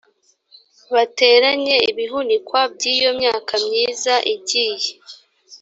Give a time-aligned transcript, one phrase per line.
[0.93, 4.91] bateranye ibihunikwa by iyo myaka myiza igiye